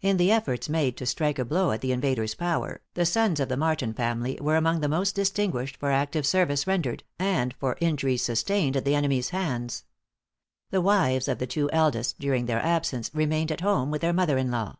[0.00, 3.50] In the efforts made to strike a blow at the invader's power, the sons of
[3.50, 8.24] the Martin family were among the most distinguished for active service rendered, and for injuries
[8.24, 9.84] sustained at the enemy's hands.
[10.70, 14.38] The wives of the two eldest, during their absence, remained at home with their mother
[14.38, 14.78] in law.